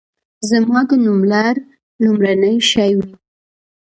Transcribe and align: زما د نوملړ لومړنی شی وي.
زما 0.49 0.79
د 0.89 0.91
نوملړ 1.05 1.55
لومړنی 2.03 2.55
شی 2.71 2.91
وي. 2.99 3.13